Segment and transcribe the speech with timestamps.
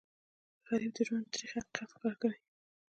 [0.67, 2.39] غریب د ژوند تریخ حقیقت ښکاره کوي